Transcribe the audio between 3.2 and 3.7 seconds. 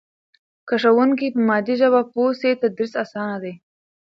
دی.